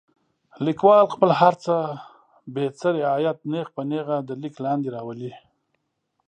[0.65, 1.75] لیکوال خپل هر څه
[2.53, 5.31] بې څه رعایته نیغ په نیغه د لیک لاندې راولي.